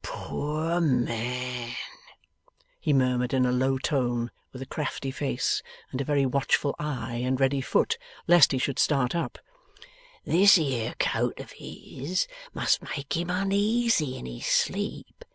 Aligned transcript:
'Poor 0.00 0.80
man!' 0.80 1.74
he 2.80 2.94
murmured 2.94 3.34
in 3.34 3.44
a 3.44 3.52
low 3.52 3.76
tone, 3.76 4.30
with 4.50 4.62
a 4.62 4.66
crafty 4.66 5.10
face, 5.10 5.62
and 5.90 6.00
a 6.00 6.04
very 6.04 6.24
watchful 6.24 6.74
eye 6.78 7.16
and 7.16 7.38
ready 7.38 7.60
foot, 7.60 7.98
lest 8.26 8.52
he 8.52 8.58
should 8.58 8.78
start 8.78 9.14
up; 9.14 9.38
'this 10.24 10.54
here 10.54 10.94
coat 10.98 11.38
of 11.38 11.50
his 11.52 12.26
must 12.54 12.80
make 12.96 13.14
him 13.14 13.28
uneasy 13.28 14.16
in 14.16 14.24
his 14.24 14.46
sleep. 14.46 15.26